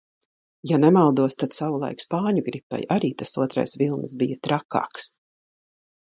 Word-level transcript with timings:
Ja 0.69 0.77
nemaldos, 0.83 1.35
tad 1.41 1.51
savulaik 1.57 1.99
spāņu 2.03 2.43
gripai 2.47 2.79
arī 2.95 3.11
tas 3.19 3.33
otrais 3.43 3.75
vilnis 3.83 4.15
bija 4.23 4.39
trakāks. 4.49 5.11